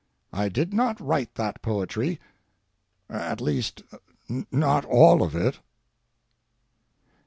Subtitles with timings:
[0.33, 3.83] I did not write that poetry—at least,
[4.51, 5.59] not all of it.